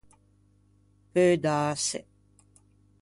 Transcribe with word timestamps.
Peu 1.13 1.37
dâse. 1.43 1.99